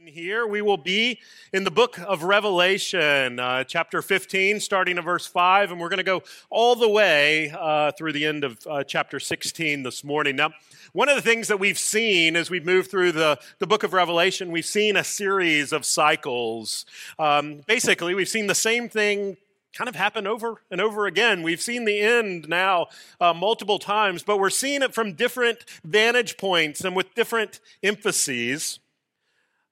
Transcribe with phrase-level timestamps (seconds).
[0.00, 1.20] Here we will be
[1.52, 5.98] in the book of Revelation, uh, chapter 15, starting at verse 5, and we're going
[5.98, 10.34] to go all the way uh, through the end of uh, chapter 16 this morning.
[10.34, 10.52] Now,
[10.92, 13.92] one of the things that we've seen as we've moved through the, the book of
[13.92, 16.86] Revelation, we've seen a series of cycles.
[17.18, 19.36] Um, basically, we've seen the same thing
[19.74, 21.42] kind of happen over and over again.
[21.42, 22.86] We've seen the end now
[23.20, 28.78] uh, multiple times, but we're seeing it from different vantage points and with different emphases.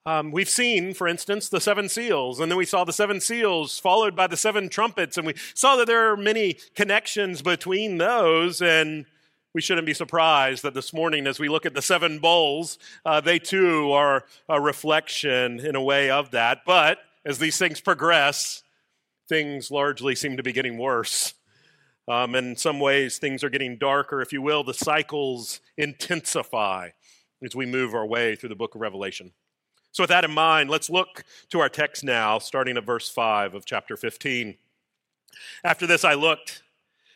[0.06, 3.78] Um, we've seen, for instance, the seven seals, and then we saw the seven seals
[3.78, 8.62] followed by the seven trumpets, and we saw that there are many connections between those,
[8.62, 9.05] and
[9.52, 13.20] we shouldn't be surprised that this morning, as we look at the seven bowls, uh,
[13.20, 16.60] they too are a reflection in a way of that.
[16.64, 18.62] But as these things progress,
[19.28, 21.34] things largely seem to be getting worse.
[22.08, 24.64] Um, in some ways, things are getting darker, if you will.
[24.64, 26.91] The cycles intensify
[27.44, 29.32] as we move our way through the book of Revelation.
[29.92, 33.55] So, with that in mind, let's look to our text now, starting at verse 5
[33.55, 34.56] of chapter 15.
[35.64, 36.62] After this, I looked,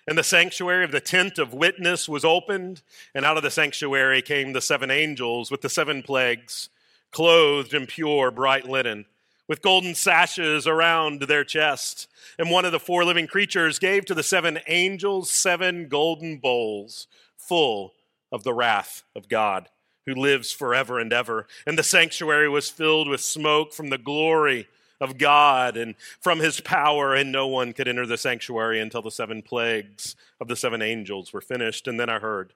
[0.08, 2.82] and the sanctuary of the tent of witness was opened,
[3.14, 6.68] and out of the sanctuary came the seven angels with the seven plagues,
[7.12, 9.06] clothed in pure, bright linen,
[9.46, 12.08] with golden sashes around their chest.
[12.40, 17.06] And one of the four living creatures gave to the seven angels seven golden bowls
[17.36, 17.92] full
[18.32, 19.68] of the wrath of God
[20.06, 21.46] who lives forever and ever.
[21.66, 24.68] And the sanctuary was filled with smoke from the glory
[25.00, 29.10] of God and from his power, and no one could enter the sanctuary until the
[29.10, 31.86] seven plagues of the seven angels were finished.
[31.86, 32.54] And then I heard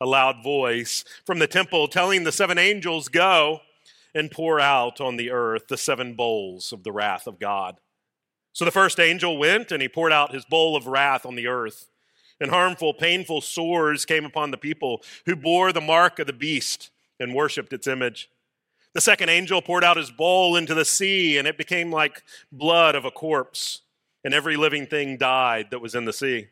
[0.00, 3.60] a loud voice from the temple telling the seven angels, Go
[4.14, 7.80] and pour out on the earth the seven bowls of the wrath of God.
[8.52, 11.46] So the first angel went and he poured out his bowl of wrath on the
[11.46, 11.88] earth
[12.40, 16.90] and harmful, painful sores came upon the people who bore the mark of the beast
[17.18, 18.30] and worshiped its image.
[18.94, 22.94] The second angel poured out his bowl into the sea, and it became like blood
[22.94, 23.82] of a corpse,
[24.24, 26.48] and every living thing died that was in the sea.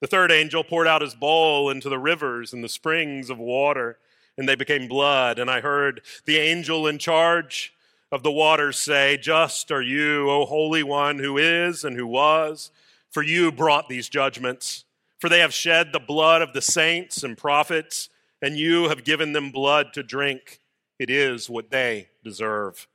[0.00, 3.98] The third angel poured out his bowl into the rivers and the springs of water,
[4.38, 5.38] and they became blood.
[5.38, 7.74] And I heard the angel in charge
[8.10, 12.70] of the waters say, Just are you, O Holy One, who is and who was,
[13.10, 14.84] for you brought these judgments.
[15.20, 18.08] For they have shed the blood of the saints and prophets,
[18.40, 20.60] and you have given them blood to drink.
[20.98, 22.88] It is what they deserve.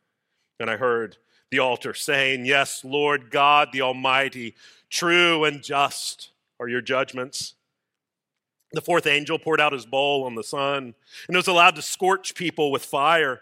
[0.59, 1.17] And I heard
[1.51, 4.55] the altar saying, Yes, Lord God the Almighty,
[4.89, 7.53] true and just are your judgments.
[8.71, 10.95] The fourth angel poured out his bowl on the sun,
[11.27, 13.41] and it was allowed to scorch people with fire.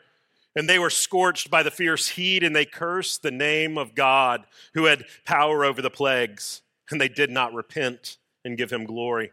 [0.55, 4.45] And they were scorched by the fierce heat, and they cursed the name of God
[4.73, 6.61] who had power over the plagues,
[6.91, 9.31] and they did not repent and give him glory.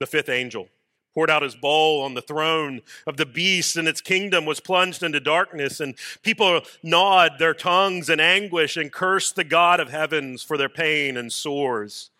[0.00, 0.68] The fifth angel
[1.14, 5.02] poured out his bowl on the throne of the beast, and its kingdom was plunged
[5.02, 5.80] into darkness.
[5.80, 10.68] And people gnawed their tongues in anguish and cursed the God of heavens for their
[10.68, 12.10] pain and sores.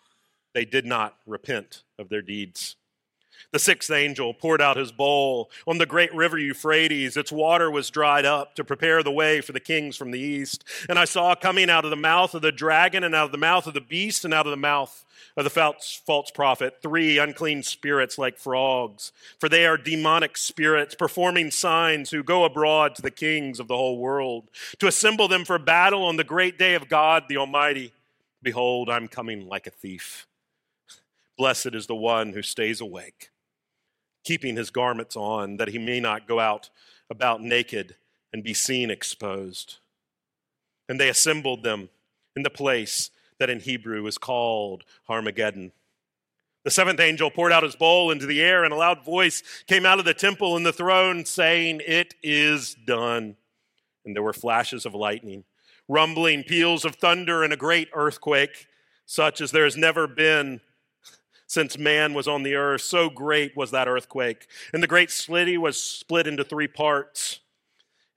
[0.53, 2.75] They did not repent of their deeds.
[3.53, 7.15] The sixth angel poured out his bowl on the great river Euphrates.
[7.15, 10.63] Its water was dried up to prepare the way for the kings from the east.
[10.89, 13.37] And I saw coming out of the mouth of the dragon, and out of the
[13.37, 15.05] mouth of the beast, and out of the mouth
[15.37, 19.11] of the false, prophet three unclean spirits like frogs.
[19.39, 23.77] For they are demonic spirits performing signs who go abroad to the kings of the
[23.77, 24.49] whole world
[24.79, 27.93] to assemble them for battle on the great day of God the Almighty.
[28.41, 30.25] Behold, I'm coming like a thief.
[31.37, 33.29] Blessed is the one who stays awake
[34.23, 36.69] keeping his garments on, that he may not go out
[37.09, 37.95] about naked
[38.31, 39.77] and be seen exposed.
[40.89, 41.89] And they assembled them
[42.35, 45.71] in the place that in Hebrew is called Armageddon.
[46.63, 49.85] The seventh angel poured out his bowl into the air, and a loud voice came
[49.85, 53.35] out of the temple and the throne, saying, It is done.
[54.05, 55.43] And there were flashes of lightning,
[55.87, 58.67] rumbling peals of thunder, and a great earthquake,
[59.05, 60.61] such as there has never been
[61.53, 62.81] since man was on the earth.
[62.81, 64.47] So great was that earthquake.
[64.73, 67.39] And the great city was split into three parts.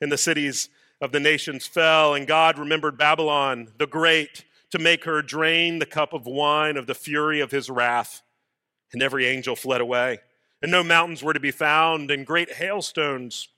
[0.01, 0.71] And the cities
[1.03, 5.87] of the nations fell, and God remembered Babylon the Great to make her drain the
[5.87, 8.23] cup of wine of the fury of his wrath.
[8.93, 10.21] And every angel fled away.
[10.63, 13.49] And no mountains were to be found, and great hailstones,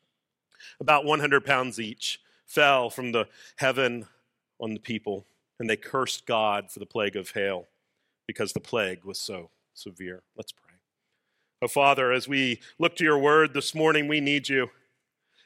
[0.80, 4.06] about 100 pounds each, fell from the heaven
[4.60, 5.26] on the people.
[5.60, 7.68] And they cursed God for the plague of hail,
[8.26, 10.22] because the plague was so severe.
[10.36, 10.74] Let's pray.
[11.62, 14.70] Oh, Father, as we look to your word this morning, we need you.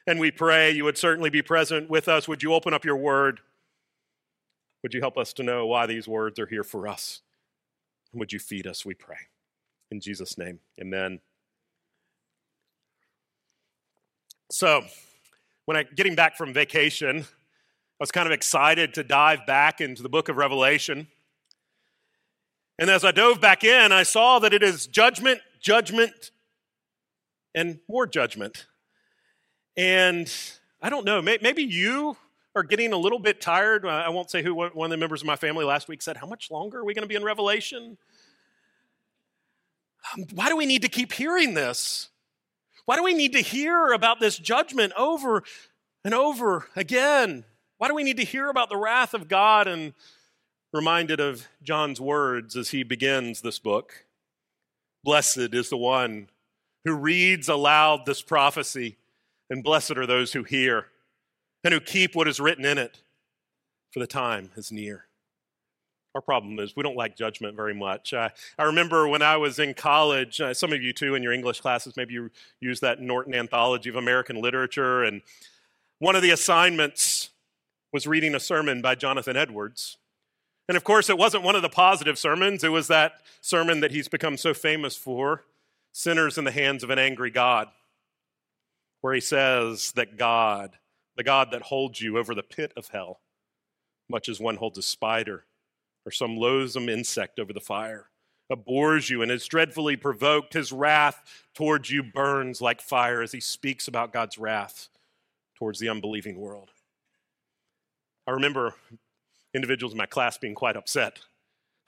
[0.05, 2.27] And we pray you would certainly be present with us.
[2.27, 3.39] Would you open up your word?
[4.83, 7.21] Would you help us to know why these words are here for us?
[8.11, 9.17] And would you feed us, we pray.
[9.91, 11.19] In Jesus' name, amen.
[14.51, 14.83] So,
[15.65, 17.23] when I getting back from vacation, I
[17.99, 21.07] was kind of excited to dive back into the book of Revelation.
[22.79, 26.31] And as I dove back in, I saw that it is judgment, judgment,
[27.53, 28.65] and more judgment.
[29.77, 30.31] And
[30.81, 32.17] I don't know, maybe you
[32.55, 33.85] are getting a little bit tired.
[33.85, 36.27] I won't say who one of the members of my family last week said, How
[36.27, 37.97] much longer are we going to be in Revelation?
[40.13, 42.09] Um, why do we need to keep hearing this?
[42.85, 45.43] Why do we need to hear about this judgment over
[46.03, 47.45] and over again?
[47.77, 49.93] Why do we need to hear about the wrath of God and
[50.73, 54.05] reminded of John's words as he begins this book?
[55.03, 56.29] Blessed is the one
[56.83, 58.97] who reads aloud this prophecy,
[59.49, 60.87] and blessed are those who hear
[61.63, 63.01] and who keep what is written in it,
[63.91, 65.05] for the time is near.
[66.15, 68.13] Our problem is we don't like judgment very much.
[68.13, 71.31] I, I remember when I was in college, uh, some of you too in your
[71.33, 72.29] English classes, maybe you
[72.59, 75.21] use that Norton Anthology of American Literature, and
[75.99, 77.29] one of the assignments
[77.93, 79.97] was reading a sermon by Jonathan Edwards.
[80.67, 83.91] And of course, it wasn't one of the positive sermons, it was that sermon that
[83.91, 85.43] he's become so famous for
[85.91, 87.67] Sinners in the Hands of an Angry God,
[89.01, 90.77] where he says that God,
[91.15, 93.19] the God that holds you over the pit of hell,
[94.09, 95.45] much as one holds a spider
[96.05, 98.07] or some loathsome insect over the fire,
[98.49, 100.53] abhors you and is dreadfully provoked.
[100.53, 104.89] His wrath towards you burns like fire as he speaks about God's wrath
[105.57, 106.71] towards the unbelieving world.
[108.25, 108.73] I remember
[109.53, 111.19] individuals in my class being quite upset.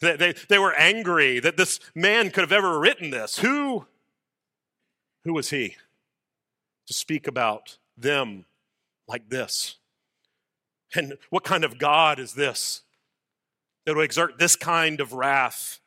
[0.01, 3.39] They, they, they were angry that this man could have ever written this.
[3.39, 3.85] Who,
[5.23, 5.75] who was he
[6.87, 8.45] to speak about them
[9.07, 9.75] like this?
[10.93, 12.81] And what kind of God is this
[13.85, 15.79] that will exert this kind of wrath?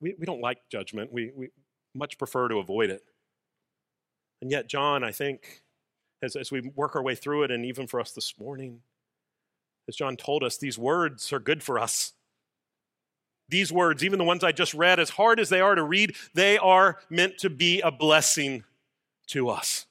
[0.00, 1.48] We, we don't like judgment, we, we
[1.94, 3.02] much prefer to avoid it.
[4.40, 5.62] And yet, John, I think,
[6.22, 8.80] as, as we work our way through it, and even for us this morning,
[9.88, 12.12] as John told us, these words are good for us.
[13.48, 16.14] These words, even the ones I just read, as hard as they are to read,
[16.34, 18.64] they are meant to be a blessing
[19.28, 19.86] to us.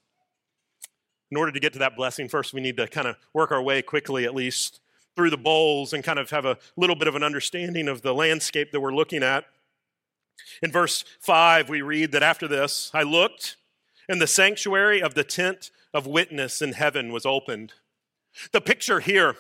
[1.29, 3.61] In order to get to that blessing, first we need to kind of work our
[3.61, 4.81] way quickly, at least,
[5.15, 8.13] through the bowls and kind of have a little bit of an understanding of the
[8.13, 9.45] landscape that we're looking at.
[10.63, 13.57] In verse 5, we read that after this, I looked,
[14.09, 17.73] and the sanctuary of the tent of witness in heaven was opened.
[18.51, 19.35] The picture here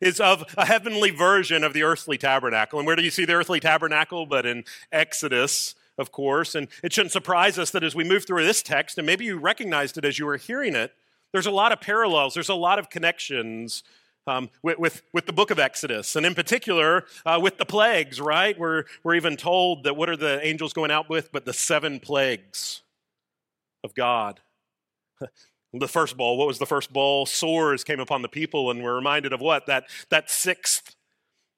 [0.00, 2.78] is of a heavenly version of the earthly tabernacle.
[2.78, 4.26] And where do you see the earthly tabernacle?
[4.26, 6.54] But in Exodus, of course.
[6.54, 9.38] And it shouldn't surprise us that as we move through this text, and maybe you
[9.38, 10.92] recognized it as you were hearing it,
[11.32, 13.82] there's a lot of parallels, there's a lot of connections
[14.26, 18.20] um, with, with, with, the book of Exodus, and in particular uh, with the plagues,
[18.20, 18.56] right?
[18.56, 21.98] We're, we're even told that what are the angels going out with but the seven
[21.98, 22.82] plagues
[23.82, 24.40] of God.
[25.74, 27.24] The first bowl, what was the first bowl?
[27.24, 29.66] Sores came upon the people, and we're reminded of what?
[29.66, 30.94] That, that sixth,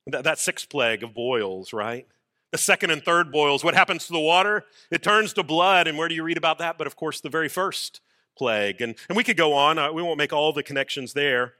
[0.06, 2.06] that, that sixth plague of boils, right?
[2.52, 4.66] The second and third boils, what happens to the water?
[4.92, 6.78] It turns to blood, and where do you read about that?
[6.78, 8.00] But of course, the very first
[8.38, 8.80] plague.
[8.80, 11.54] And, and we could go on, uh, we won't make all the connections there.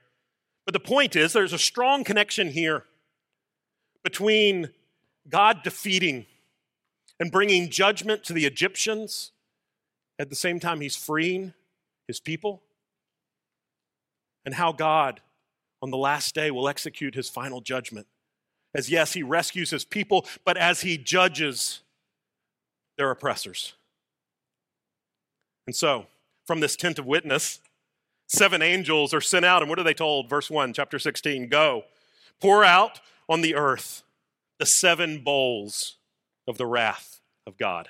[0.65, 2.85] But the point is, there's a strong connection here
[4.01, 4.69] between
[5.27, 6.25] God defeating
[7.19, 9.31] and bringing judgment to the Egyptians.
[10.17, 11.53] At the same time, he's freeing
[12.07, 12.63] his people,
[14.45, 15.21] and how God
[15.81, 18.07] on the last day will execute his final judgment.
[18.73, 21.81] As yes, he rescues his people, but as he judges
[22.97, 23.73] their oppressors.
[25.67, 26.07] And so,
[26.45, 27.59] from this tent of witness,
[28.27, 30.29] seven angels are sent out, and what are they told?
[30.29, 31.83] Verse 1, chapter 16 Go,
[32.41, 34.03] pour out on the earth
[34.59, 35.97] the seven bowls
[36.47, 37.89] of the wrath of God.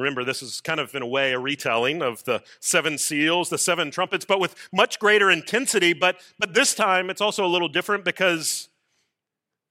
[0.00, 3.58] Remember, this is kind of, in a way, a retelling of the seven seals, the
[3.58, 5.92] seven trumpets, but with much greater intensity.
[5.92, 8.68] But, but this time, it's also a little different because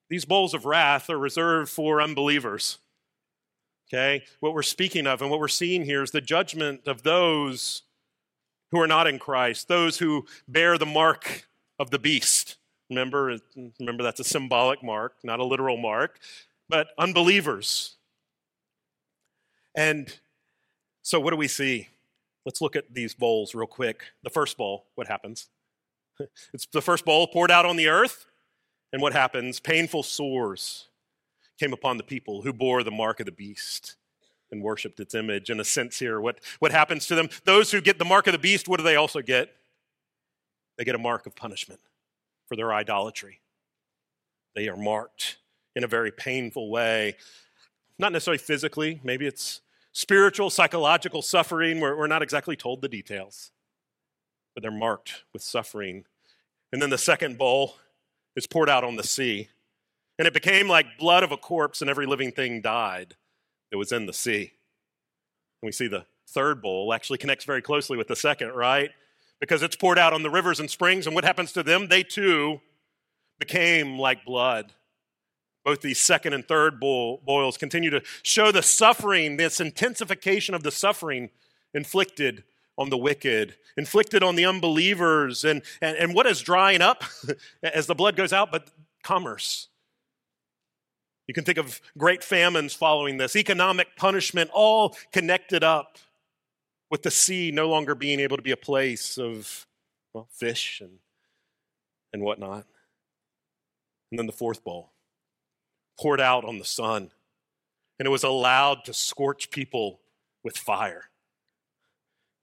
[0.10, 2.78] these bowls of wrath are reserved for unbelievers.
[3.90, 4.24] Okay?
[4.40, 7.84] What we're speaking of and what we're seeing here is the judgment of those
[8.72, 11.48] who are not in Christ, those who bear the mark
[11.80, 12.58] of the beast.
[12.90, 13.38] Remember,
[13.80, 16.20] remember that's a symbolic mark, not a literal mark,
[16.68, 17.98] but unbelievers
[19.80, 20.14] and
[21.04, 21.88] so, what do we see?
[22.46, 24.04] Let's look at these bowls real quick.
[24.24, 25.48] The first bowl, what happens?
[26.54, 28.26] It's the first bowl poured out on the earth.
[28.92, 29.62] And what happens?
[29.62, 30.90] Painful sores
[31.58, 33.96] came upon the people who bore the mark of the beast
[34.52, 35.50] and worshiped its image.
[35.50, 37.30] In a sense, here, what, what happens to them?
[37.46, 39.56] Those who get the mark of the beast, what do they also get?
[40.78, 41.80] They get a mark of punishment
[42.50, 43.40] for their idolatry.
[44.56, 45.38] They are marked
[45.74, 47.16] in a very painful way
[48.00, 49.62] not necessarily physically, maybe it's
[50.00, 51.82] spiritual, psychological suffering.
[51.82, 53.52] We're, we're not exactly told the details,
[54.56, 56.06] but they're marked with suffering.
[56.72, 57.76] And then the second bowl
[58.38, 59.50] is poured out on the sea.
[60.18, 63.16] And it became like blood of a corpse, and every living thing died
[63.72, 64.54] that was in the sea.
[65.62, 68.92] And we see the third bowl actually connects very closely with the second, right?
[69.42, 71.88] Because it's poured out on the rivers and springs, and what happens to them?
[71.90, 72.62] They too
[73.38, 74.74] became like blood.
[75.70, 80.72] Both these second and third boils continue to show the suffering, this intensification of the
[80.72, 81.30] suffering
[81.76, 82.44] inflicted
[82.76, 85.46] on the wicked, inflicted on the unbelievers.
[85.46, 87.04] And, and, and what is drying up
[87.62, 88.52] as the blood goes out?
[88.52, 88.72] But
[89.04, 89.68] commerce.
[91.28, 96.00] You can think of great famines following this, economic punishment, all connected up
[96.90, 99.68] with the sea no longer being able to be a place of
[100.16, 100.98] well, fish and,
[102.12, 102.66] and whatnot.
[104.10, 104.94] And then the fourth bowl
[106.00, 107.12] poured out on the sun,
[107.98, 110.00] and it was allowed to scorch people
[110.44, 111.10] with fire.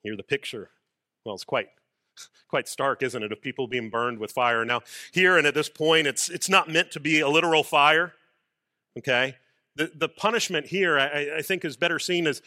[0.02, 0.70] Here, the picture,
[1.24, 1.68] well, it's quite
[2.48, 4.64] quite stark, isn't it, of people being burned with fire.
[4.64, 4.80] Now,
[5.12, 8.14] here and at this point, it's, it's not meant to be a literal fire,
[8.98, 9.36] okay?
[9.74, 12.40] The, the punishment here, I, I think, is better seen as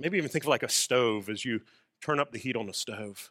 [0.00, 1.60] maybe even think of like a stove as you
[2.02, 3.30] turn up the heat on a stove.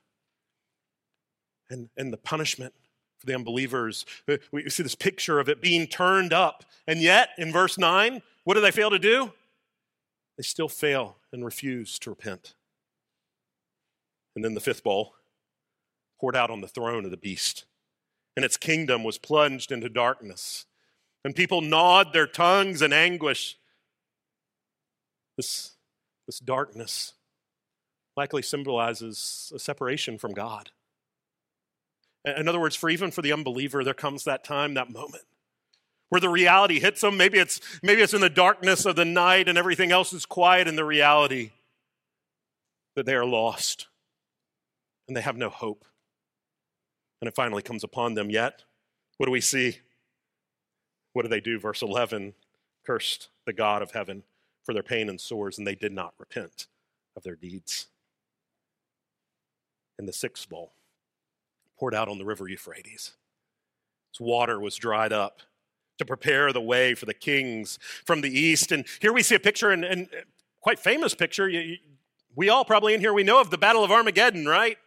[1.69, 2.73] And, and the punishment
[3.17, 4.05] for the unbelievers.
[4.27, 6.63] Uh, we see this picture of it being turned up.
[6.87, 9.33] And yet, in verse 9, what do they fail to do?
[10.37, 12.53] They still fail and refuse to repent.
[14.35, 15.15] And then the fifth bowl
[16.19, 17.65] poured out on the throne of the beast,
[18.35, 20.65] and its kingdom was plunged into darkness.
[21.23, 23.57] And people gnawed their tongues in anguish.
[25.35, 25.71] This,
[26.27, 27.13] this darkness
[28.15, 30.71] likely symbolizes a separation from God.
[32.35, 35.23] In other words, for even for the unbeliever, there comes that time, that moment
[36.09, 37.17] where the reality hits them.
[37.17, 40.67] Maybe it's, maybe it's in the darkness of the night and everything else is quiet,
[40.67, 41.51] and the reality
[42.95, 43.87] that they are lost
[45.07, 45.85] and they have no hope.
[47.21, 48.29] And it finally comes upon them.
[48.29, 48.63] Yet,
[49.17, 49.79] what do we see?
[51.13, 51.59] What do they do?
[51.59, 52.33] Verse 11
[52.85, 54.23] cursed the God of heaven
[54.63, 56.67] for their pain and sores, and they did not repent
[57.15, 57.87] of their deeds.
[59.97, 60.73] In the sixth bowl,
[61.77, 63.13] poured out on the river Euphrates.
[64.11, 65.41] Its water was dried up
[65.97, 68.71] to prepare the way for the kings from the east.
[68.71, 70.21] And here we see a picture, and, and uh,
[70.61, 71.47] quite famous picture.
[71.49, 71.77] You, you,
[72.35, 74.77] we all probably in here, we know of the Battle of Armageddon, right?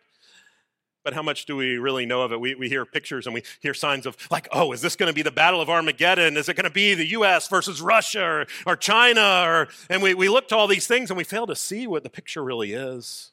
[1.03, 2.41] But how much do we really know of it?
[2.41, 5.15] We, we hear pictures and we hear signs of, like, oh, is this going to
[5.15, 6.37] be the Battle of Armageddon?
[6.37, 9.43] Is it going to be the US versus Russia or, or China?
[9.47, 12.03] Or, and we, we look to all these things and we fail to see what
[12.03, 13.33] the picture really is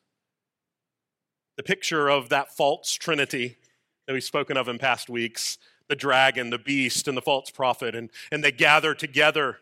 [1.57, 3.57] the picture of that false trinity
[4.05, 5.57] that we've spoken of in past weeks
[5.89, 7.95] the dragon, the beast, and the false prophet.
[7.95, 9.59] And, and they gather together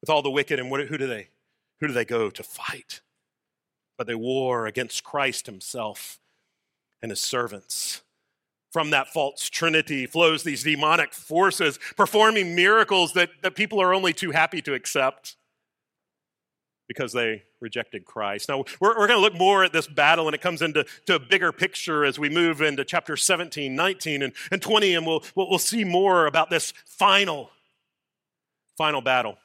[0.00, 0.58] with all the wicked.
[0.58, 1.28] And what, who do they?
[1.80, 3.00] Who do they go to fight?
[3.98, 6.18] But they war against Christ himself
[7.02, 8.02] and his servants.
[8.72, 14.14] From that false trinity flows these demonic forces performing miracles that, that people are only
[14.14, 15.36] too happy to accept
[16.92, 18.48] because they rejected Christ.
[18.48, 21.14] Now, we're, we're going to look more at this battle, and it comes into to
[21.14, 25.22] a bigger picture as we move into chapter 17, 19, and, and 20, and we'll,
[25.34, 27.50] we'll see more about this final,
[28.76, 29.38] final battle.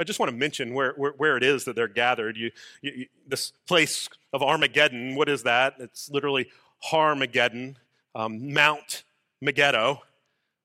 [0.00, 2.36] I just want to mention where, where, where it is that they're gathered.
[2.36, 5.74] You, you, this place of Armageddon, what is that?
[5.78, 6.48] It's literally
[6.90, 7.76] Harmageddon,
[8.14, 9.04] um, Mount
[9.42, 10.02] Megiddo.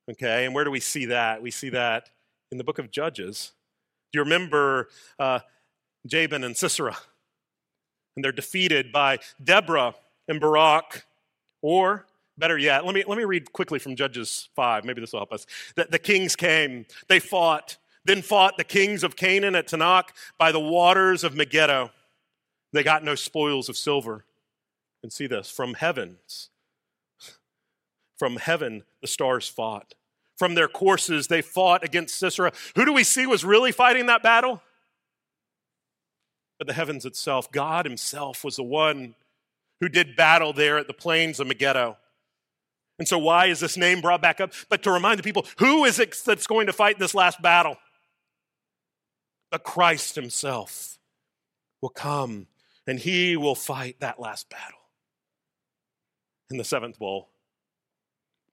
[0.09, 1.41] Okay, and where do we see that?
[1.41, 2.09] We see that
[2.51, 3.51] in the book of Judges.
[4.11, 5.39] Do you remember uh,
[6.05, 6.97] Jabin and Sisera.
[8.15, 9.95] And they're defeated by Deborah
[10.27, 11.05] and Barak.
[11.61, 12.05] Or,
[12.37, 14.83] better yet, let me, let me read quickly from Judges 5.
[14.83, 15.45] Maybe this will help us.
[15.75, 20.51] The, the kings came, they fought, then fought the kings of Canaan at Taanach by
[20.51, 21.91] the waters of Megiddo.
[22.73, 24.25] They got no spoils of silver.
[25.03, 26.49] And see this from heavens,
[28.19, 29.95] from heaven, the stars fought.
[30.37, 32.51] From their courses, they fought against Sisera.
[32.75, 34.61] Who do we see was really fighting that battle?
[36.61, 37.51] But the heavens itself.
[37.51, 39.15] God Himself was the one
[39.79, 41.97] who did battle there at the plains of Megiddo.
[42.99, 44.53] And so, why is this name brought back up?
[44.69, 47.77] But to remind the people who is it that's going to fight this last battle?
[49.49, 50.99] But Christ Himself
[51.81, 52.45] will come
[52.85, 54.81] and He will fight that last battle.
[56.51, 57.29] And the seventh bowl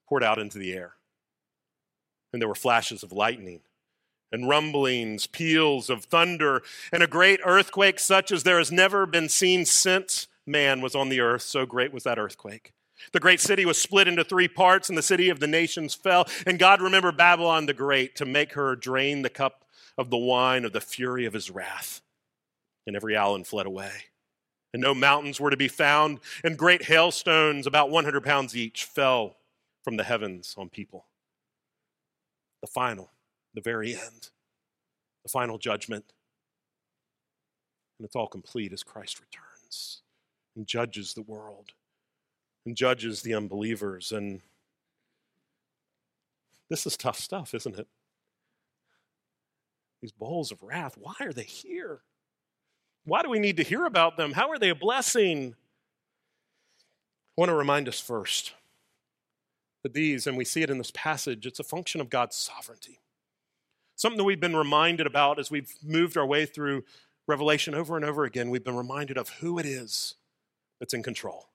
[0.09, 0.95] poured out into the air,
[2.33, 3.61] and there were flashes of lightning
[4.31, 9.29] and rumblings, peals of thunder, and a great earthquake such as there has never been
[9.29, 11.43] seen since man was on the earth.
[11.43, 12.73] So great was that earthquake.
[13.13, 16.27] The great city was split into three parts, and the city of the nations fell.
[16.47, 19.65] And God remembered Babylon the Great to make her drain the cup
[19.97, 22.01] of the wine of the fury of his wrath.
[22.87, 23.93] and every island fled away.
[24.73, 29.37] And no mountains were to be found, and great hailstones, about 100 pounds each, fell
[29.85, 31.05] from the heavens on people.
[32.63, 33.11] The final,
[33.59, 34.31] the very end,
[35.25, 36.05] the final judgment.
[37.99, 40.03] And it's all complete as Christ returns
[40.55, 41.73] and judges the world
[42.65, 44.13] and judges the unbelievers.
[44.13, 44.43] And
[46.71, 47.89] this is tough stuff, isn't it?
[50.01, 52.03] These bowls of wrath, why are they here?
[53.05, 54.35] Why do we need to hear about them?
[54.35, 55.57] How are they a blessing?
[57.31, 58.53] I want to remind us first
[59.83, 63.01] that these, and we see it in this passage, it's a function of God's sovereignty.
[63.99, 66.85] Something that we've been reminded about as we've moved our way through
[67.27, 68.49] Revelation over and over again.
[68.49, 70.15] We've been reminded of who it is
[70.81, 71.49] that's in control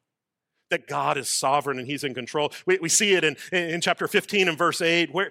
[0.74, 2.52] that God is sovereign and He's in control.
[2.66, 5.30] We, we see it in, in chapter 15 and verse 8, where,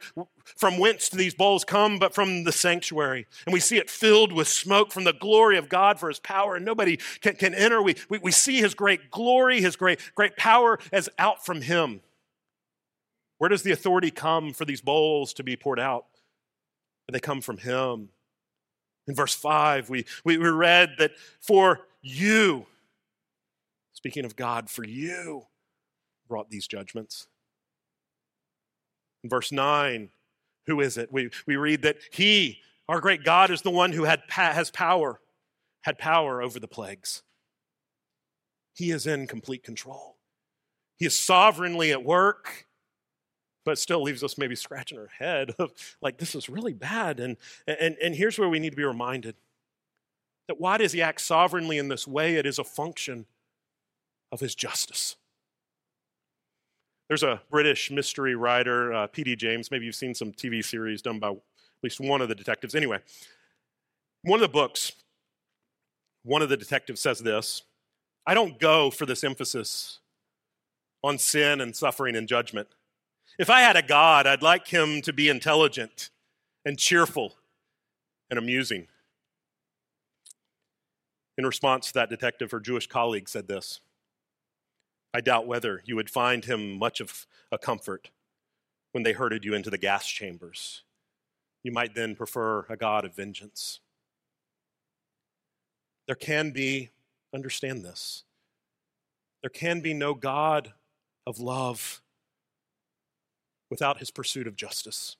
[0.57, 3.27] from whence do these bowls come but from the sanctuary?
[3.45, 6.55] And we see it filled with smoke from the glory of God for His power,
[6.55, 7.83] and nobody can, can enter.
[7.83, 12.01] We, we, we see His great glory, His great, great power as out from Him.
[13.39, 16.07] Where does the authority come for these bowls to be poured out?
[17.11, 18.09] They come from Him.
[19.07, 22.67] In verse 5, we, we read that for you,
[24.03, 25.45] Speaking of God, for you
[26.27, 27.29] brought these judgments.
[29.23, 30.09] In verse 9,
[30.67, 31.13] who is it?
[31.13, 35.21] We, we read that He, our great God, is the one who had, has power,
[35.83, 37.23] had power over the plagues.
[38.75, 40.17] He is in complete control.
[40.97, 42.67] He is sovereignly at work,
[43.65, 47.21] but still leaves us maybe scratching our head of like, this is really bad.
[47.21, 49.37] And, and, and here's where we need to be reminded
[50.49, 52.35] that why does he act sovereignly in this way?
[52.35, 53.27] It is a function
[54.33, 55.17] of his justice.
[57.09, 59.37] There's a British mystery writer, uh, P.D.
[59.37, 59.71] James.
[59.71, 61.37] Maybe you've seen some TV series done by at
[61.83, 62.75] least one of the detectives.
[62.75, 62.99] Anyway,
[64.23, 64.93] one of the books,
[66.23, 67.63] one of the detectives says this
[68.27, 70.01] I don't go for this emphasis
[71.05, 72.69] on sin and suffering and judgment.
[73.39, 76.11] If I had a God, I'd like him to be intelligent
[76.65, 77.37] and cheerful
[78.31, 78.89] and amusing.
[81.39, 83.81] In response to that detective, her Jewish colleague said this
[85.15, 88.11] I doubt whether you would find him much of a comfort
[88.93, 90.83] when they herded you into the gas chambers.
[91.63, 93.81] You might then prefer a God of vengeance.
[96.07, 96.91] There can be,
[97.35, 98.25] understand this,
[99.43, 100.75] there can be no God
[101.27, 102.03] of love
[103.73, 105.17] without his pursuit of justice.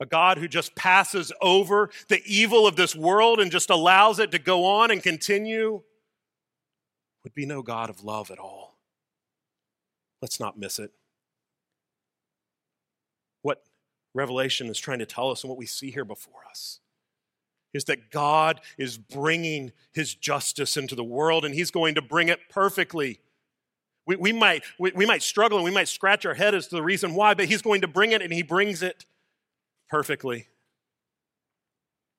[0.00, 4.30] A God who just passes over the evil of this world and just allows it
[4.30, 5.82] to go on and continue
[7.22, 8.78] would be no God of love at all.
[10.22, 10.92] Let's not miss it.
[13.42, 13.62] What
[14.14, 16.80] Revelation is trying to tell us and what we see here before us
[17.74, 22.30] is that God is bringing his justice into the world and he's going to bring
[22.30, 23.20] it perfectly.
[24.06, 26.76] We, we, might, we, we might struggle and we might scratch our head as to
[26.76, 29.06] the reason why, but he's going to bring it and he brings it
[29.88, 30.48] perfectly.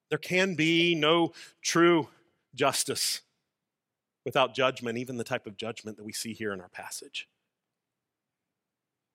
[0.09, 2.07] There can be no true
[2.53, 3.21] justice
[4.23, 7.27] without judgment, even the type of judgment that we see here in our passage.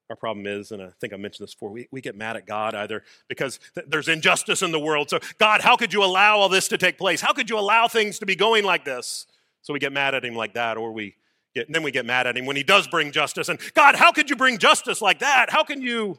[0.08, 2.44] Our problem is, and I think I mentioned this before, we, we get mad at
[2.44, 5.08] God either because th- there's injustice in the world.
[5.08, 7.20] So, God, how could you allow all this to take place?
[7.20, 9.26] How could you allow things to be going like this?
[9.62, 11.14] So we get mad at him like that, or we
[11.54, 13.48] get, and then we get mad at him when he does bring justice.
[13.48, 15.50] And God, how could you bring justice like that?
[15.50, 16.18] How can you?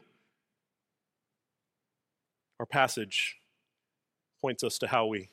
[2.60, 3.36] Our passage
[4.40, 5.30] points us to how we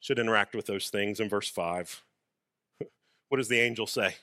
[0.00, 2.02] should interact with those things in verse 5.
[3.28, 4.16] What does the angel say?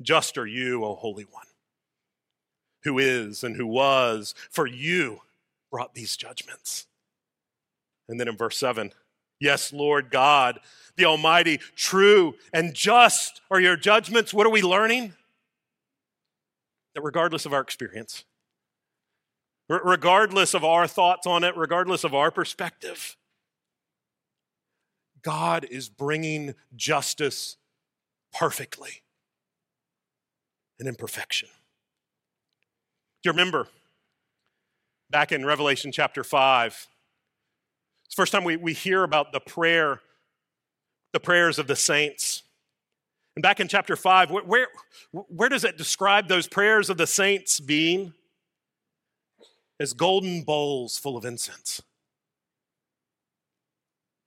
[0.00, 1.46] Just are you, O Holy One,
[2.84, 5.22] who is and who was, for you
[5.70, 6.86] brought these judgments.
[8.08, 8.92] And then in verse 7,
[9.40, 10.60] yes, Lord God,
[10.96, 14.34] the Almighty, true and just are your judgments.
[14.34, 15.14] What are we learning?
[16.94, 18.24] That regardless of our experience,
[19.68, 23.16] regardless of our thoughts on it, regardless of our perspective,
[25.22, 27.56] God is bringing justice
[28.32, 29.02] perfectly
[30.78, 31.48] and in perfection.
[33.22, 33.68] Do you remember
[35.10, 36.88] back in Revelation chapter 5?
[38.20, 40.02] First time we, we hear about the prayer,
[41.14, 42.42] the prayers of the saints.
[43.34, 44.66] And back in chapter 5, where, where,
[45.10, 48.12] where does it describe those prayers of the saints being?
[49.80, 51.80] As golden bowls full of incense.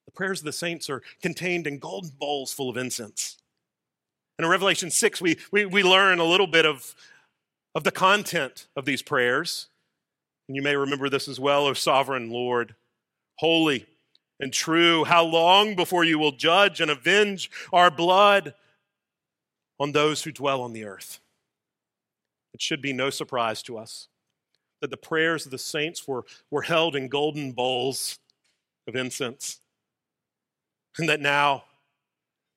[0.08, 3.38] The prayers of the saints are contained in golden bowls full of incense.
[4.40, 6.96] And in Revelation 6, we, we, we learn a little bit of,
[7.76, 9.68] of the content of these prayers.
[10.48, 12.74] And you may remember this as well, O sovereign Lord,
[13.36, 13.86] holy
[14.40, 15.04] and true.
[15.04, 18.54] How long before you will judge and avenge our blood
[19.80, 21.20] on those who dwell on the earth?
[22.54, 24.08] It should be no surprise to us
[24.82, 28.20] that the prayers of the saints were, were held in golden bowls
[28.86, 29.62] of incense,
[30.98, 31.64] and that now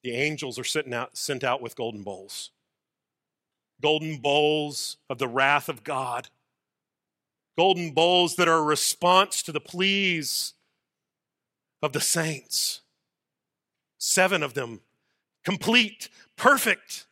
[0.02, 2.50] the angels are out, sent out with golden bowls.
[3.80, 6.28] Golden bowls of the wrath of God.
[7.56, 10.54] Golden bowls that are a response to the pleas
[11.82, 12.80] of the saints.
[13.98, 14.80] Seven of them,
[15.44, 17.06] complete, perfect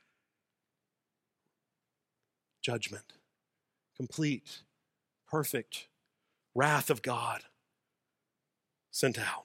[2.63, 3.13] judgment.
[3.97, 4.63] Complete,
[5.31, 5.87] perfect
[6.55, 7.43] wrath of God
[8.91, 9.45] sent out.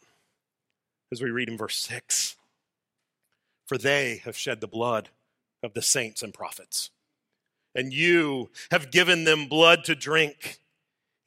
[1.11, 2.37] As we read in verse 6
[3.65, 5.09] For they have shed the blood
[5.61, 6.91] of the saints and prophets,
[7.75, 10.59] and you have given them blood to drink.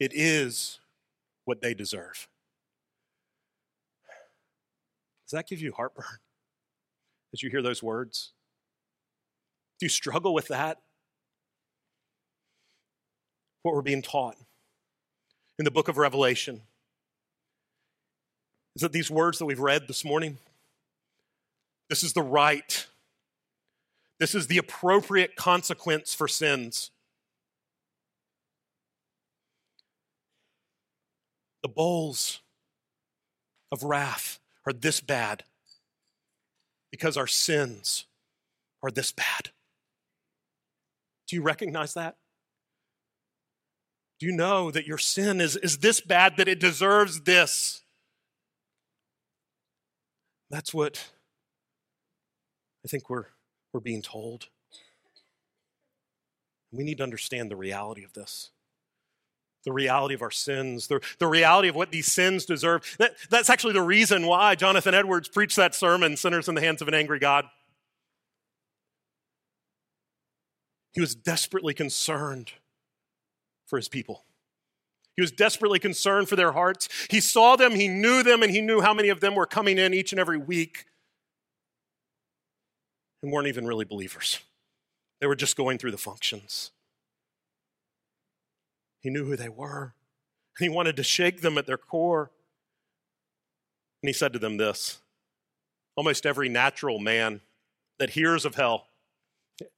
[0.01, 0.81] It is
[1.45, 2.29] what they deserve.
[5.33, 6.05] Does that give you heartburn
[7.33, 8.33] as you hear those words?
[9.81, 10.77] Do you struggle with that?
[13.63, 14.37] What we're being taught
[15.59, 16.61] in the book of Revelation
[18.77, 20.37] is that these words that we've read this morning,
[21.89, 22.87] this is the right,
[24.21, 26.91] this is the appropriate consequence for sins.
[31.63, 32.41] The bowls
[33.71, 35.45] of wrath are this bad
[36.91, 38.07] because our sins
[38.83, 39.51] are this bad.
[41.29, 42.17] Do you recognize that?
[44.21, 47.83] Do you know that your sin is, is this bad that it deserves this?
[50.51, 51.11] That's what
[52.85, 53.27] I think we're,
[53.73, 54.49] we're being told.
[56.71, 58.51] We need to understand the reality of this
[59.65, 62.97] the reality of our sins, the, the reality of what these sins deserve.
[62.99, 66.81] That, that's actually the reason why Jonathan Edwards preached that sermon, Sinners in the Hands
[66.83, 67.47] of an Angry God.
[70.93, 72.53] He was desperately concerned
[73.67, 74.25] for his people.
[75.17, 76.89] He was desperately concerned for their hearts.
[77.11, 79.79] He saw them, he knew them, and he knew how many of them were coming
[79.79, 80.87] in each and every week
[83.23, 84.41] and weren't even really believers.
[85.21, 86.73] They were just going through the functions.
[89.03, 89.95] He knew who they were.
[90.59, 92.31] And he wanted to shake them at their core.
[94.03, 95.01] And he said to them this
[95.97, 97.41] Almost every natural man
[97.99, 98.87] that hears of hell,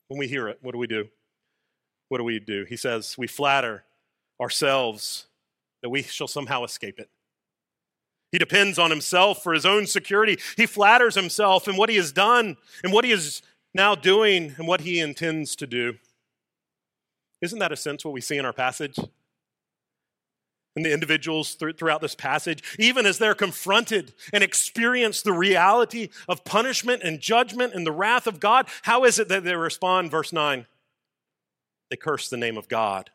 [0.08, 1.08] when we hear it, what do we do?
[2.08, 2.64] What do we do?
[2.68, 3.84] He says, We flatter
[4.40, 5.26] ourselves
[5.82, 7.10] that we shall somehow escape it.
[8.32, 10.38] He depends on himself for his own security.
[10.56, 13.42] He flatters himself in what he has done and what he is
[13.74, 15.94] now doing and what he intends to do.
[17.44, 18.98] Isn't that a sense what we see in our passage?
[20.76, 26.44] And the individuals throughout this passage, even as they're confronted and experience the reality of
[26.44, 30.10] punishment and judgment and the wrath of God, how is it that they respond?
[30.10, 30.66] Verse 9
[31.90, 33.10] they curse the name of God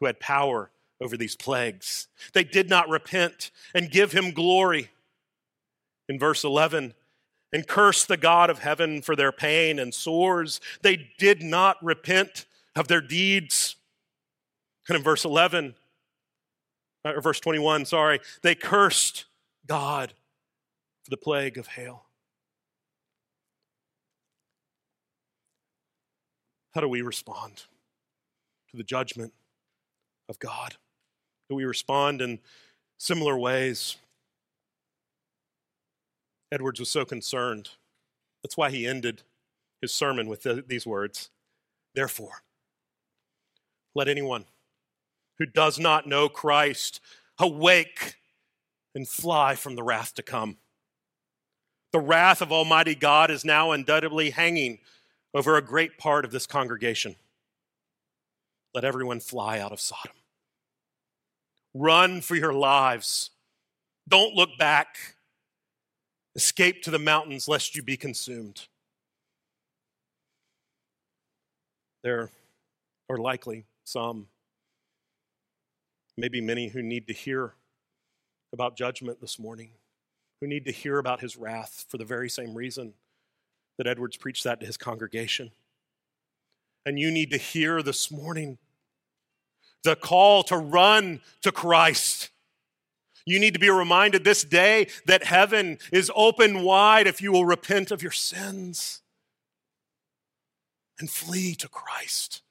[0.00, 2.08] who had power over these plagues.
[2.34, 4.90] They did not repent and give him glory.
[6.08, 6.92] In verse 11,
[7.52, 10.60] and curse the God of heaven for their pain and sores.
[10.82, 12.46] They did not repent
[12.80, 13.76] of their deeds.
[14.88, 15.74] And in verse 11,
[17.04, 19.26] uh, or verse 21, sorry, they cursed
[19.66, 20.14] God
[21.04, 22.06] for the plague of hail.
[26.72, 27.64] How do we respond
[28.70, 29.34] to the judgment
[30.28, 30.76] of God?
[31.50, 32.38] Do we respond in
[32.96, 33.96] similar ways?
[36.50, 37.68] Edwards was so concerned.
[38.42, 39.22] That's why he ended
[39.82, 41.28] his sermon with the, these words
[41.94, 42.42] Therefore,
[43.94, 44.44] let anyone
[45.38, 47.00] who does not know Christ
[47.38, 48.16] awake
[48.94, 50.58] and fly from the wrath to come.
[51.92, 54.78] The wrath of Almighty God is now undoubtedly hanging
[55.34, 57.16] over a great part of this congregation.
[58.74, 60.16] Let everyone fly out of Sodom.
[61.74, 63.30] Run for your lives.
[64.08, 65.16] Don't look back.
[66.36, 68.66] Escape to the mountains lest you be consumed.
[72.02, 72.30] There
[73.08, 74.28] are likely some,
[76.16, 77.54] maybe many, who need to hear
[78.52, 79.70] about judgment this morning,
[80.40, 82.94] who need to hear about his wrath for the very same reason
[83.78, 85.50] that Edwards preached that to his congregation.
[86.86, 88.58] And you need to hear this morning
[89.82, 92.30] the call to run to Christ.
[93.26, 97.44] You need to be reminded this day that heaven is open wide if you will
[97.44, 99.02] repent of your sins
[100.98, 102.42] and flee to Christ.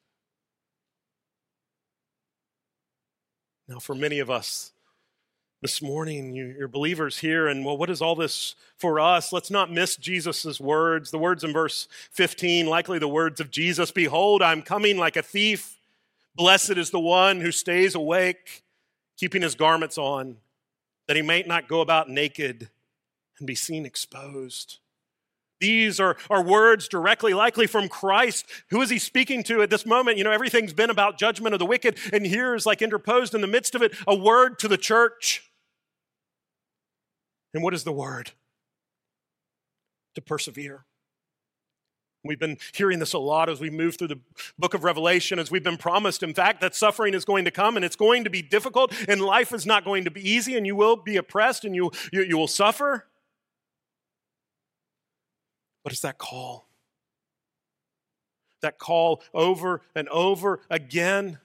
[3.70, 4.72] Now, for many of us,
[5.62, 9.32] this morning, you, are believers here, and well, what is all this for us?
[9.32, 11.12] Let's not miss Jesus' words.
[11.12, 15.22] The words in verse 15, likely the words of Jesus Behold, I'm coming like a
[15.22, 15.78] thief.
[16.36, 18.64] Blessed is the one who stays awake,
[19.18, 20.38] keeping his garments on,
[21.06, 22.70] that he may not go about naked
[23.38, 24.80] and be seen exposed.
[25.60, 28.46] These are, are words directly likely from Christ.
[28.70, 30.18] Who is he speaking to at this moment?
[30.18, 33.48] You know, everything's been about judgment of the wicked, and here's like interposed in the
[33.48, 35.44] midst of it a word to the church.
[37.54, 38.32] And what is the word?
[40.16, 40.86] To persevere.
[42.24, 44.20] We've been hearing this a lot as we move through the
[44.58, 47.78] book of Revelation, as we've been promised, in fact, that suffering is going to come
[47.78, 50.68] and it's going to be difficult and life is not going to be easy and
[50.68, 53.06] you will be oppressed and you, you, you will suffer.
[55.90, 56.68] But it's that call.
[58.62, 61.40] That call over and over again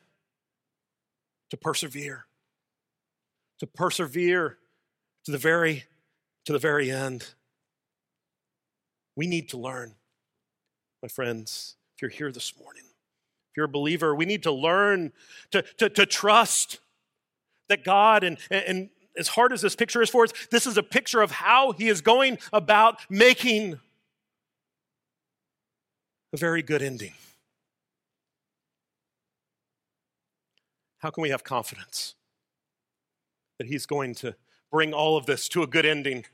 [1.49, 2.27] to persevere.
[3.61, 4.59] To persevere
[5.25, 5.85] to the very
[6.45, 7.29] to the very end.
[9.17, 9.95] We need to learn,
[11.01, 15.15] my friends, if you're here this morning, if you're a believer, we need to learn
[15.53, 16.81] to, to, to trust
[17.71, 20.83] that God, and, and as hard as this picture is for us, this is a
[20.83, 23.81] picture of how He is going about making
[26.35, 27.13] a very good ending.
[30.99, 32.17] How can we have confidence
[33.59, 34.35] that He's going to
[34.73, 36.25] bring all of this to a good ending?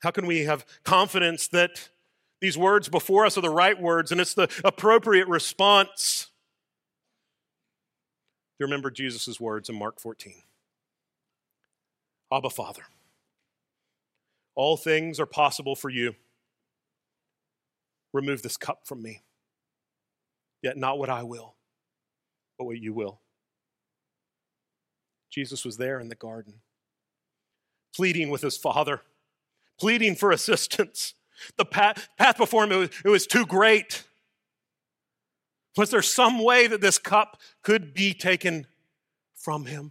[0.00, 1.90] How can we have confidence that
[2.40, 6.30] these words before us are the right words and it's the appropriate response?
[8.58, 10.32] Do you remember Jesus' words in Mark 14
[12.32, 12.84] Abba, Father,
[14.54, 16.14] all things are possible for you.
[18.14, 19.22] Remove this cup from me.
[20.62, 21.56] Yet not what I will,
[22.58, 23.20] but what you will.
[25.30, 26.62] Jesus was there in the garden,
[27.94, 29.02] pleading with his Father
[29.78, 31.14] pleading for assistance.
[31.56, 34.04] The path, path before him, it was, it was too great.
[35.76, 38.66] Was there some way that this cup could be taken
[39.34, 39.90] from him?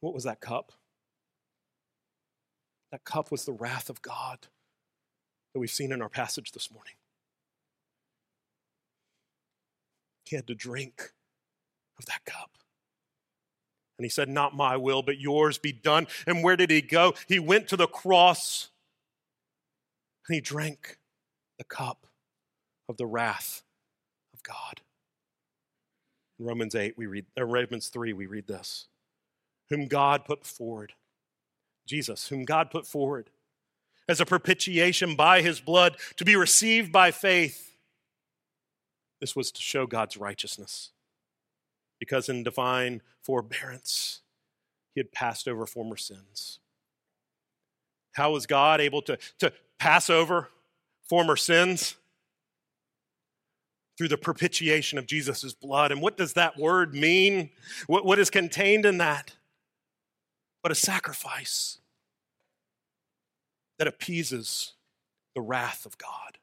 [0.00, 0.72] What was that cup?
[2.90, 4.46] That cup was the wrath of God
[5.54, 6.94] that we've seen in our passage this morning.
[10.24, 11.12] He had to drink
[11.98, 12.50] of that cup.
[13.96, 16.08] And he said, Not my will, but yours be done.
[16.26, 17.14] And where did he go?
[17.28, 18.70] He went to the cross
[20.26, 20.98] and he drank
[21.58, 22.06] the cup
[22.88, 23.62] of the wrath
[24.32, 24.80] of God.
[26.40, 28.88] In Romans 8, we read, or Romans 3, we read this.
[29.70, 30.94] Whom God put forward,
[31.86, 33.30] Jesus, whom God put forward
[34.08, 37.76] as a propitiation by his blood to be received by faith.
[39.20, 40.90] This was to show God's righteousness
[41.98, 44.20] because in divine forbearance,
[44.94, 46.58] he had passed over former sins.
[48.12, 50.50] How was God able to, to pass over
[51.08, 51.96] former sins?
[53.96, 55.92] Through the propitiation of Jesus' blood.
[55.92, 57.50] And what does that word mean?
[57.86, 59.36] What, what is contained in that?
[60.64, 61.78] But a sacrifice
[63.78, 64.74] that appeases
[65.34, 66.38] the wrath of God.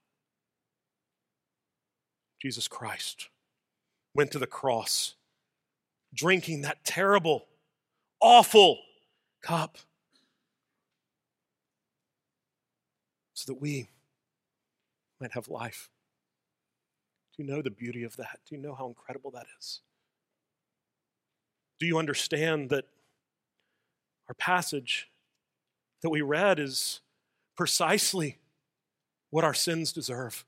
[2.41, 3.29] Jesus Christ
[4.13, 5.15] went to the cross
[6.13, 7.45] drinking that terrible,
[8.19, 8.79] awful
[9.41, 9.77] cup
[13.33, 13.89] so that we
[15.19, 15.89] might have life.
[17.35, 18.39] Do you know the beauty of that?
[18.47, 19.81] Do you know how incredible that is?
[21.79, 22.85] Do you understand that
[24.27, 25.09] our passage
[26.01, 27.01] that we read is
[27.55, 28.39] precisely
[29.29, 30.45] what our sins deserve?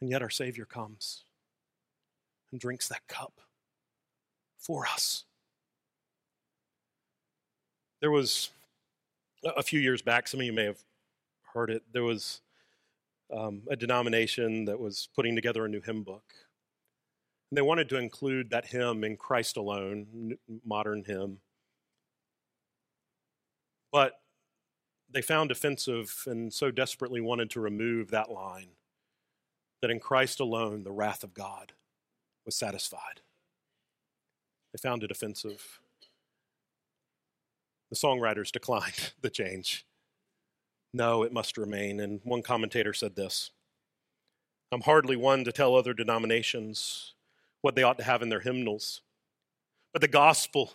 [0.00, 1.24] And yet our Savior comes
[2.50, 3.40] and drinks that cup
[4.58, 5.24] for us.
[8.00, 8.50] There was
[9.44, 10.82] a few years back, some of you may have
[11.52, 12.40] heard it, there was
[13.32, 16.32] um, a denomination that was putting together a new hymn book.
[17.50, 21.38] And they wanted to include that hymn in Christ Alone, modern hymn.
[23.92, 24.20] But
[25.12, 28.68] they found offensive and so desperately wanted to remove that line
[29.82, 31.72] that in Christ alone, the wrath of God
[32.44, 33.22] was satisfied.
[34.72, 35.80] They found it offensive.
[37.90, 39.84] The songwriters declined the change.
[40.92, 42.00] No, it must remain.
[42.00, 43.50] And one commentator said this
[44.72, 47.14] I'm hardly one to tell other denominations
[47.62, 49.02] what they ought to have in their hymnals,
[49.92, 50.72] but the gospel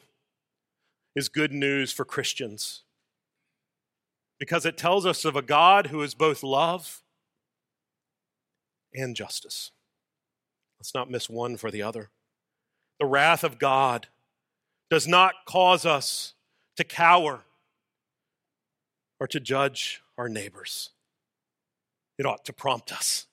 [1.15, 2.84] is good news for Christians
[4.45, 7.01] because it tells us of a God who is both love
[8.93, 9.71] and justice
[10.79, 12.11] Let's not miss one for the other.
[12.99, 14.05] The wrath of God
[14.91, 16.35] does not cause us
[16.77, 17.41] to cower
[19.19, 20.91] or to judge our neighbors.
[22.19, 23.25] It ought to prompt us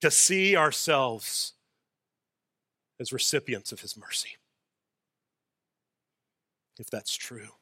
[0.00, 1.52] to see ourselves
[2.98, 4.30] as recipients of his mercy.
[6.80, 7.52] If that's true,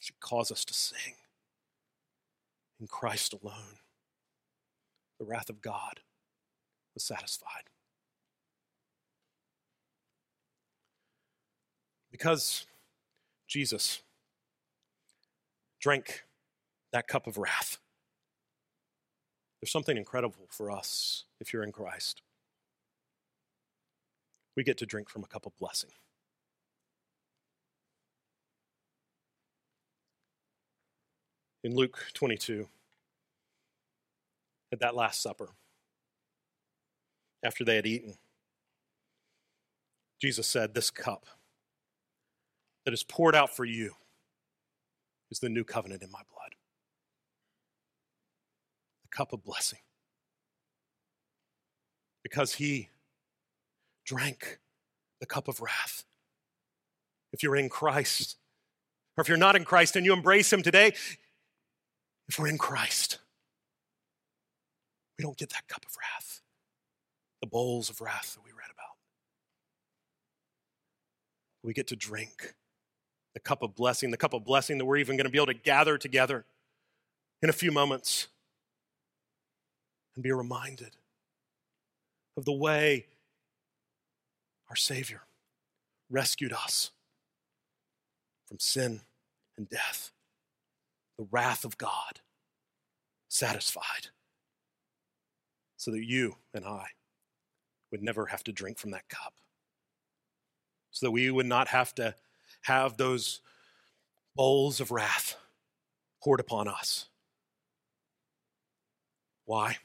[0.00, 1.14] it should cause us to sing
[2.80, 3.80] in Christ alone.
[5.18, 6.00] The wrath of God
[6.94, 7.70] was satisfied.
[12.10, 12.66] Because
[13.46, 14.02] Jesus
[15.80, 16.24] drank
[16.92, 17.78] that cup of wrath.
[19.60, 22.22] There's something incredible for us if you're in Christ.
[24.56, 25.90] We get to drink from a cup of blessing.
[31.66, 32.68] In Luke 22,
[34.70, 35.48] at that Last Supper,
[37.44, 38.14] after they had eaten,
[40.20, 41.26] Jesus said, This cup
[42.84, 43.94] that is poured out for you
[45.28, 46.52] is the new covenant in my blood.
[49.02, 49.80] The cup of blessing.
[52.22, 52.90] Because he
[54.04, 54.60] drank
[55.18, 56.04] the cup of wrath.
[57.32, 58.36] If you're in Christ,
[59.16, 60.92] or if you're not in Christ and you embrace him today,
[62.28, 63.18] if we're in Christ,
[65.18, 66.42] we don't get that cup of wrath,
[67.40, 68.96] the bowls of wrath that we read about.
[71.62, 72.54] We get to drink
[73.34, 75.46] the cup of blessing, the cup of blessing that we're even going to be able
[75.46, 76.44] to gather together
[77.42, 78.28] in a few moments
[80.14, 80.96] and be reminded
[82.36, 83.06] of the way
[84.68, 85.22] our Savior
[86.10, 86.90] rescued us
[88.46, 89.00] from sin
[89.56, 90.12] and death,
[91.18, 92.20] the wrath of God
[93.28, 94.08] satisfied,
[95.76, 96.86] so that you and I
[97.90, 99.34] would never have to drink from that cup,
[100.90, 102.14] so that we would not have to
[102.62, 103.40] have those
[104.34, 105.36] bowls of wrath
[106.22, 107.06] poured upon us.
[109.44, 109.76] Why?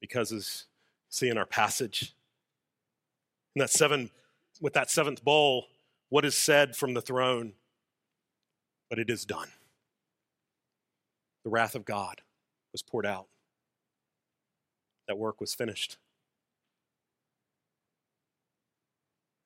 [0.00, 0.64] Because as
[1.08, 2.14] see in our passage,
[3.54, 4.10] in that seven,
[4.60, 5.66] with that seventh bowl,
[6.08, 7.54] what is said from the throne?
[8.88, 9.48] But it is done.
[11.46, 12.22] The wrath of God
[12.72, 13.28] was poured out.
[15.06, 15.96] That work was finished.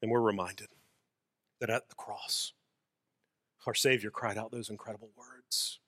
[0.01, 0.69] And we're reminded
[1.61, 2.55] that at the cross,
[3.67, 5.79] our Savior cried out those incredible words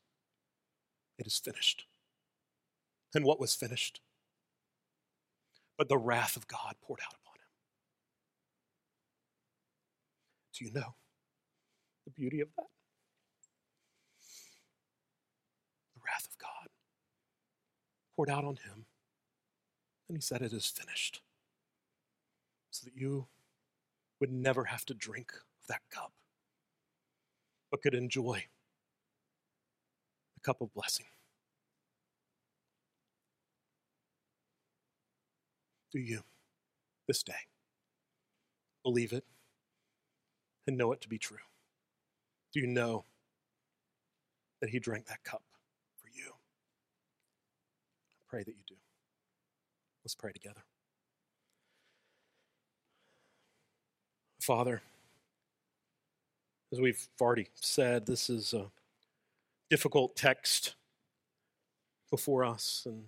[1.18, 1.86] It is finished.
[3.14, 4.02] And what was finished?
[5.78, 7.48] But the wrath of God poured out upon him.
[10.58, 10.94] Do you know
[12.04, 12.66] the beauty of that?
[15.94, 16.68] The wrath of God
[18.16, 18.86] poured out on him,
[20.08, 21.22] and he said, It is finished.
[22.70, 23.26] So that you
[24.20, 26.12] would never have to drink of that cup,
[27.70, 28.44] but could enjoy
[30.34, 31.06] the cup of blessing.
[35.92, 36.22] Do you
[37.06, 37.34] this day
[38.82, 39.24] believe it
[40.66, 41.36] and know it to be true?
[42.54, 43.04] Do you know
[44.62, 45.42] that He drank that cup
[48.32, 48.74] pray that you do.
[50.02, 50.62] Let's pray together.
[54.40, 54.80] Father,
[56.72, 58.70] as we've already said, this is a
[59.68, 60.76] difficult text
[62.10, 63.04] before us, and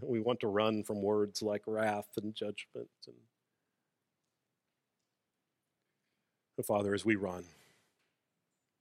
[0.08, 2.88] we want to run from words like wrath and judgment.
[3.08, 3.16] And,
[6.64, 7.42] Father, as we run,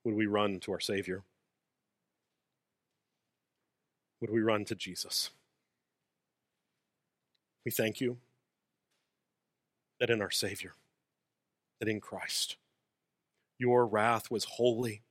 [0.03, 1.23] would we run to our Savior?
[4.21, 5.31] Would we run to Jesus?
[7.65, 8.17] We thank you
[9.99, 10.73] that in our Savior,
[11.79, 12.57] that in Christ,
[13.57, 15.01] your wrath was wholly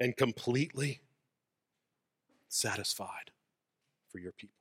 [0.00, 1.00] and completely
[2.48, 3.32] satisfied
[4.10, 4.54] for your people.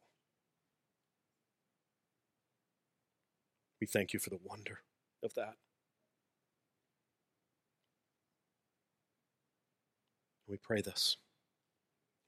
[3.80, 4.80] We thank you for the wonder
[5.24, 5.56] of that.
[10.48, 11.18] We pray this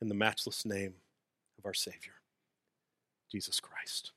[0.01, 0.95] in the matchless name
[1.67, 2.13] our Savior,
[3.31, 4.13] Jesus Christ.